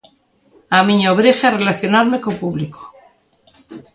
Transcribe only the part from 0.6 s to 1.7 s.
A miña obriga é